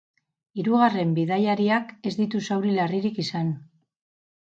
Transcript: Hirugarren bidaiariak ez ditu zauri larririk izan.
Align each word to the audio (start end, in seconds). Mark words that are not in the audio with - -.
Hirugarren 0.61 1.11
bidaiariak 1.19 1.93
ez 2.13 2.17
ditu 2.23 2.45
zauri 2.51 2.75
larririk 2.81 3.25
izan. 3.29 3.57